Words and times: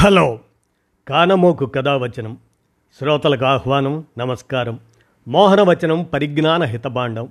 Hello. 0.00 0.40
కానమోకు 1.08 1.66
కథావచనం. 1.66 2.38
శ్రోతలకు 2.98 3.44
ఆహ్వానం 3.44 4.04
నమస్కారం. 4.18 4.78
మోహనవచనం 5.28 6.02
పరిజ్ఞాన 6.02 6.62
హితబాండం 6.62 7.28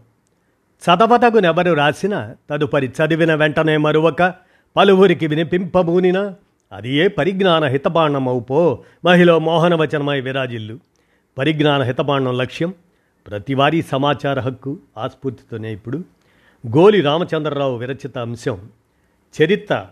చదవతగునెవరు 0.84 1.74
రాసిన 1.74 2.34
తదుపరి 2.50 2.88
చదివిన 2.88 3.36
వెంటనే 3.36 3.78
మరువక 3.78 4.34
పలువురికి 4.78 5.28
వినిపింపబూనినా 5.28 6.36
అది 6.72 6.94
ఏ 6.94 7.08
పరిజ్ఞాన 7.08 7.66
హితబాండమవుపో 7.66 8.84
మహిళ 9.06 9.38
మోహనవచనమై 9.38 10.22
విరాజిల్లు. 10.22 10.80
పరిజ్ఞాన 11.38 11.82
హితబాండం 11.82 12.38
లక్ష్యం 12.38 12.74
ప్రతివారీ 13.28 13.82
సమాచార 13.82 14.40
హక్కు 14.40 14.80
ఆస్ఫూర్తితోనే 14.98 15.74
ఇప్పుడు. 15.74 15.98
గోలి 16.78 17.02
రామచంద్రరావు 17.02 17.78
విరచిత 17.78 18.18
అంశం. 18.18 18.70
చరిత్ర 19.42 19.86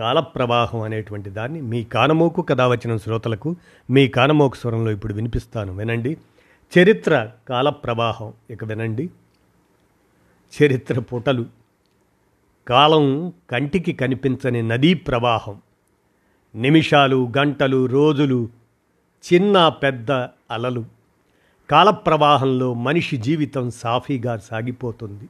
కాలప్రవాహం 0.00 0.80
అనేటువంటి 0.80 1.30
దాన్ని 1.30 1.60
మీ 1.60 1.84
కానమోకు 1.84 2.42
కథ 2.42 2.60
వచ్చిన 2.60 2.96
శ్రోతలకు 2.96 3.56
మీ 3.90 4.08
కానమోకు 4.08 4.56
స్వరంలో 4.56 4.90
ఇప్పుడు 4.90 5.14
వినిపిస్తాను. 5.14 5.76
వినండి. 5.76 6.16
చరిత్ర 6.78 7.30
కాలప్రవాహం. 7.48 8.32
ఇక 8.50 8.64
వినండి. 8.64 9.10
చరిత్ర 10.62 11.00
పుటలు. 11.00 11.46
కాలం 12.68 13.32
కంటికి 13.50 13.92
కనిపించని 13.92 14.62
నదీ 14.62 14.94
ప్రవాహం. 14.94 15.60
నిమిషాలు 16.54 17.32
గంటలు 17.38 17.86
రోజులు 17.86 18.48
చిన్న 19.32 19.68
పెద్ద 19.68 20.12
అలలు. 20.50 20.84
కాలప్రవాహంలో 21.70 22.74
మనిషి 22.74 23.16
జీవితం 23.16 23.70
సాఫీగా 23.70 24.36
సాగిపోతుంది. 24.36 25.28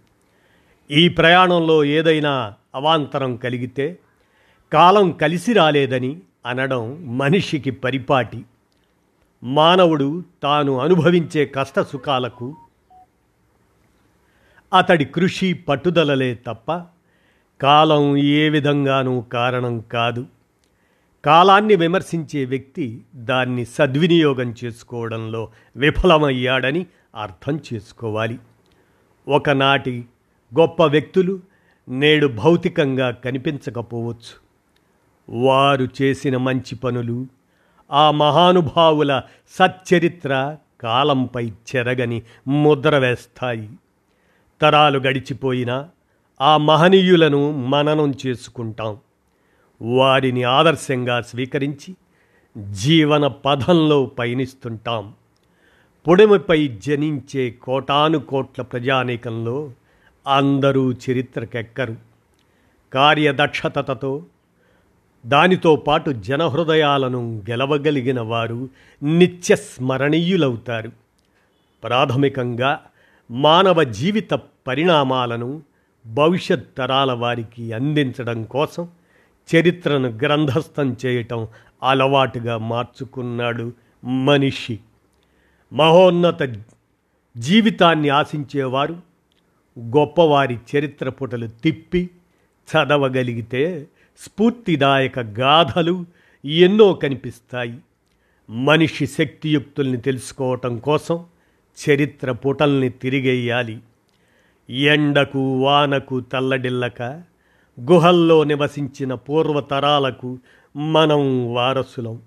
ఈ 0.90 1.08
ప్రయాణంలో 1.08 1.84
ఏదైనా 1.84 2.54
అవాంతరం 2.74 3.36
కలిగితే 3.36 3.98
కాలం 4.72 5.10
కలిసి 5.10 5.52
రాలేదని 5.52 6.20
అనడం 6.46 7.16
మనిషికి 7.18 7.70
పరిపాటి. 7.70 8.44
మానవుడు 9.42 10.24
తాను 10.42 10.78
అనుభవించే 10.78 11.46
కష్ట 11.46 11.80
సుఖాలకు 11.80 12.56
అతడి 14.74 15.04
కృషి 15.04 15.52
పట్టుదలలే 15.52 16.34
తప్ప 16.34 16.82
కాలం 17.60 18.16
ఏ 18.16 18.48
విధంగానూ 18.48 19.20
కారణం 19.20 19.80
కాదు. 19.80 20.26
కాలాన్ని 21.24 21.74
విమర్శించే 21.74 22.44
వ్యక్తి 22.44 23.04
దాన్ని 23.14 23.64
సద్వినియోగం 23.64 24.54
చేసుకోవడంలో 24.64 25.48
విఫలమయ్యాడని 25.76 26.86
అర్థం 27.14 27.60
చేసుకోవాలి. 27.72 28.38
ఒకనాటి 29.28 30.04
గొప్ప 30.58 30.82
వ్యక్తులు 30.82 31.40
నేడు 31.88 32.26
భౌతికంగా 32.26 33.10
కనిపించకపోవచ్చు. 33.10 34.49
వారు 35.30 35.88
చేసిన 36.02 36.36
మంచి 36.36 36.74
పనులు 36.74 37.26
ఆ 37.90 38.10
మహానుభావుల 38.10 39.22
సచ్చరిత్ర 39.48 40.56
కాలంపై 40.80 41.46
చెరగని 41.46 42.22
ముద్ర 42.48 42.98
వేస్తాయి. 42.98 43.70
తరాలు 44.60 44.98
గడిచిపోయినా 44.98 45.88
ఆ 46.40 46.56
మహనీయులను 46.56 47.50
మననం 47.50 48.14
చేసుకుంటాం. 48.26 48.98
వారిని 49.82 50.42
ఆదర్శంగా 50.42 51.20
స్వీకరించి 51.20 51.96
జీవన 52.70 53.26
పథంలో 53.26 54.06
పయనిస్తుంటాం. 54.06 55.14
పొడిమిపై 56.08 56.68
జనించే 56.68 57.50
కోటాను 57.50 58.18
కోట్ల 58.18 58.62
ప్రజానీకంలో 58.62 59.72
అందరూ 60.26 60.92
చరిత్రకెక్కరు. 60.92 61.96
కార్యదక్షతతో 62.92 64.24
దానితో 65.26 65.76
పాటు 65.76 66.10
జనహృదయాలను 66.10 67.42
గెలవగలిగిన 67.50 68.20
వారు 68.20 68.68
నిత్య 69.02 69.56
స్మరణీయులవుతారు. 69.56 70.92
ప్రాథమికంగా 71.84 72.80
మానవ 73.30 73.82
జీవిత 73.82 74.30
పరిణామాలను 74.66 75.62
భవిష్యత్ 76.06 76.76
తరాల 76.78 77.12
వారికి 77.12 77.72
అందించడం 77.72 78.44
కోసం 78.44 78.88
చరిత్రను 79.56 80.08
గ్రంథస్థం 80.08 80.96
చేయటం 81.06 81.48
అలవాటుగా 81.82 82.58
మార్చుకున్నాడు 82.58 83.72
మనిషి. 84.04 84.78
మహోన్నత 85.72 86.58
జీవితాన్ని 87.36 88.08
ఆశించేవారు 88.08 88.96
గొప్పవారి 89.78 90.58
చరిత్ర 90.76 91.08
పుటలు 91.08 91.46
తిప్పి 91.46 92.10
చదవగలిగితే 92.70 93.86
స్ఫూర్తిదాయక 94.18 95.18
గాథలు 95.18 96.04
ఎన్నో 96.44 96.92
కనిపిస్తాయి. 96.92 97.78
మనిషి 98.50 99.06
శక్తియుక్తుల్ని 99.06 99.96
తెలుసుకోవటం 99.96 100.78
కోసం 100.78 101.24
చరిత్ర 101.88 102.32
పుటల్ని 102.32 102.88
తిరిగేయాలి. 102.88 103.78
ఎండకు 104.70 105.62
వానకు 105.62 106.20
తల్లడిల్లక 106.20 107.02
గుహల్లో 107.80 108.44
నివసించిన 108.44 109.14
పూర్వతరాలకు 109.14 110.38
మనం 110.76 111.54
వారసులం. 111.54 112.22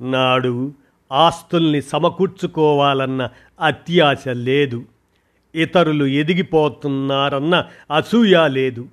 నాడు 0.00 0.72
ఆస్తుల్ని 1.12 1.82
సమకూర్చుకోవాలన్న 1.82 3.28
అత్యాశ 3.60 4.28
లేదు. 4.28 4.84
ఇతరులు 5.54 6.04
ఎదిగిపోతున్నారన్న 6.04 7.64
అసూయ 7.96 8.48
లేదు. 8.48 8.88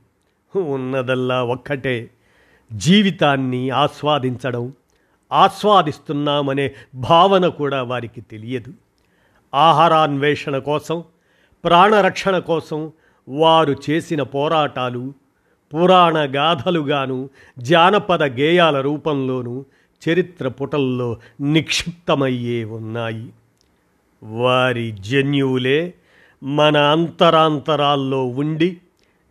ఉన్నదల్లా 0.55 1.43
ఒక్కటే. 1.43 2.09
జీవితాన్ని 2.73 3.69
ఆస్వాదించడం 3.69 4.73
ఆస్వాదిస్తున్నామనే 5.31 6.71
భావన 6.95 7.47
కూడా 7.47 7.83
వారికి 7.83 8.21
తెలియదు. 8.21 8.73
ఆహారాన్వేషణ 9.55 10.57
కోసం 10.57 11.03
ప్రాణరక్షణ 11.65 12.39
కోసం 12.39 12.91
వారు 13.29 13.75
చేసిన 13.89 14.23
పోరాటాలు 14.23 15.13
పురాణ 15.73 16.17
గాథలుగాను 16.17 17.29
జానపద 17.59 18.23
గేయాల 18.23 18.81
రూపంలోనూ 18.81 19.65
చరిత్ర 20.09 20.47
పుటల్లో 20.47 21.17
నిక్షిప్తమయ్యే 21.41 22.63
ఉన్నాయి. 22.63 23.29
వారి 24.23 24.91
జన్యువులే 24.91 25.93
మన 26.43 26.77
అంతరాంతరాల్లో 26.77 28.25
ఉండి 28.25 28.77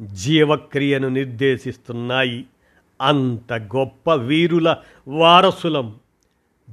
జీవక్రియను 0.02 1.08
నిర్దేశిస్తున్నాయి. 1.08 2.44
అంత 3.02 3.52
గొప్ప 3.52 4.14
వీరుల 4.14 4.76
వారసులం. 5.08 5.94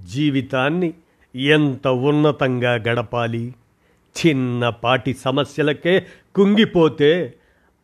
జీవితాన్ని 0.05 0.93
ఎంత 1.35 1.87
ఉన్నతంగా 1.87 2.73
గడపాలి? 2.73 3.55
చిన్నపాటి 4.25 5.13
సమస్యలకే 5.13 6.05
కుంగిపోతే 6.35 7.33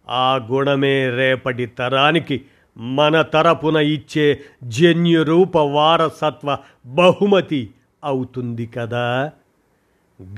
ఆ 0.10 0.48
గుణమే 0.52 1.10
రేపటి 1.10 1.66
తరానికి 1.66 2.42
మన 2.78 3.22
తరపున 3.22 3.76
ఇచ్చే 3.76 4.42
జన్యురూప 4.64 5.58
వారసత్వ 5.58 6.58
బహుమతి 6.86 7.70
అవుతుంది 8.04 8.66
కదా. 8.66 9.32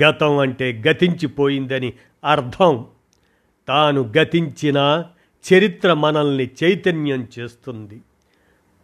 గతం 0.04 0.38
అంటే 0.38 0.84
గతించిపోయిందని 0.88 1.94
అర్థం. 2.26 2.86
తాను 3.68 4.14
గతించిన 4.18 5.06
చరిత్ర 5.54 5.94
మనల్ని 5.94 6.50
చైతన్యం 6.64 7.28
చేస్తుంది. 7.40 8.02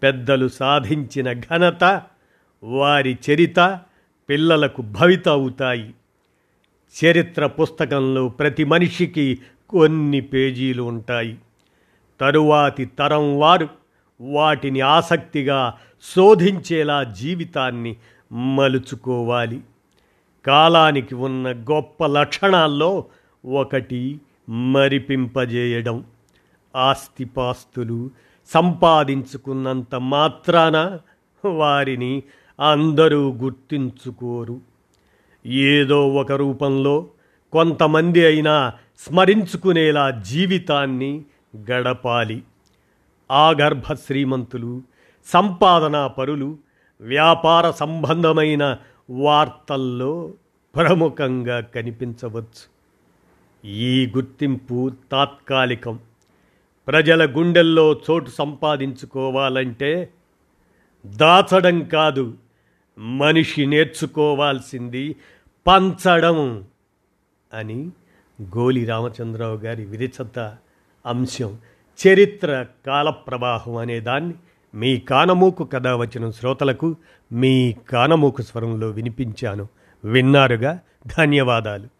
పెద్దలు 0.03 0.47
సాధించిన 0.47 1.33
ఘనత 1.33 2.01
వారి 2.63 3.17
చరిత 3.31 3.79
పిల్లలకు 4.29 4.81
భవిత 4.81 5.29
అవుతాయి 5.29 5.93
చరిత్ర 7.05 7.47
పుస్తకంలో 7.47 8.29
ప్రతి 8.29 8.63
మనిషికి 8.63 9.39
కొన్ని 9.69 10.21
పేజీలు 10.21 10.83
ఉంటాయి. 10.83 11.37
తరువాతి 12.19 12.85
తరం 12.85 13.39
వారు 13.39 13.69
వాటిని 14.21 14.81
ఆసక్తిగా 14.81 15.73
శోధించేలా 16.15 17.03
జీవితాన్ని 17.03 17.95
మలుచుకోవాలి. 18.31 19.61
కాలానికి 20.45 21.15
ఉన్న 21.15 21.51
గొప్ప 21.51 22.05
లక్షణాల్లో 22.05 23.05
ఒకటి 23.45 24.19
మరిపింపజేయడం. 24.49 26.05
ఆస్తిపాస్తులు 26.75 28.09
సంపాదించుకున్నంత 28.53 29.95
మాత్రాన 29.95 30.99
వారిని 31.45 32.23
అందరూ 32.59 33.33
గుర్తించుకోరు. 33.33 34.61
ఏదో 35.45 36.07
ఒక 36.07 36.31
రూపంలో 36.31 37.07
కొంతమంది 37.51 38.25
అయినా 38.25 38.73
స్మరించుకునేలా 38.99 40.09
జీవితాన్ని 40.09 41.25
గడపాలి. 41.71 42.43
ఆగర్భ 43.31 43.93
శ్రీమంతులు 43.93 44.81
సంపాదనా 45.25 46.07
పరులు 46.07 46.57
వ్యాపార 47.01 47.71
సంబంధమైన 47.71 48.77
వార్తల్లో 49.09 50.33
ప్రముఖంగా 50.75 51.59
కనిపించవచ్చు. 51.59 52.76
ఈ 53.67 54.11
గుర్తింపు 54.15 54.91
తాత్కాలికం. 55.11 55.99
ప్రజల 56.87 57.37
గుండెల్లో 57.37 57.99
చోటు 58.11 58.29
సంపాదించుకోవాలంటే 58.29 60.09
దాచడం 61.05 61.83
కాదు 61.83 62.33
మనిషి 62.99 63.65
నేర్చుకోవాల్సింది 63.65 65.15
పంచడం 65.67 66.67
అని 67.53 67.91
గోలి 68.41 68.85
రామచంద్రరావు 68.85 69.57
గారి 69.57 69.85
విరిచత 69.85 70.57
అంశం. 71.05 71.57
చరిత్ర 72.07 72.65
కాల 72.85 73.09
ప్రవాహం 73.09 73.75
అనేదాన్ని 73.75 74.33
మీ 74.75 74.97
కానమూకు 74.97 75.63
కథ 75.63 75.87
వచ్చిన 75.87 76.29
శ్రోతలకు 76.29 76.95
మీ 77.31 77.75
కానమూకు 77.89 78.41
స్వరంలో 78.41 78.87
వినిపించాను. 78.87 79.67
విన్నారుగా? 80.05 80.79
ధన్యవాదాలు. 81.17 81.96